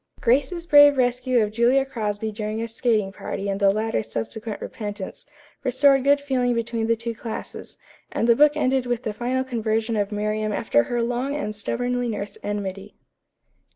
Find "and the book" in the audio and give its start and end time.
8.11-8.57